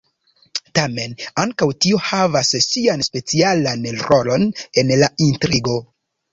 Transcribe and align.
Tamen, 0.77 1.13
ankaŭ 1.43 1.67
tio 1.85 1.99
havas 2.07 2.51
sian 2.69 3.05
specialan 3.11 3.87
rolon 4.03 4.51
en 4.85 4.97
la 5.05 5.15
intrigo. 5.31 5.81